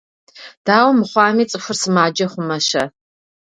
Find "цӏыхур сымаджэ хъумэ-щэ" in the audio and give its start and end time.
1.49-2.83